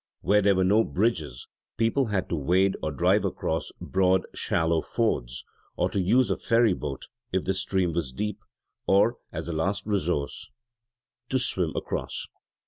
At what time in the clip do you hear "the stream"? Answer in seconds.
7.43-7.93